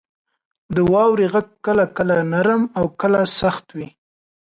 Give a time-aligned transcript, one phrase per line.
[0.75, 3.87] •د واورې غږ کله کله نرم او کله سخت وي.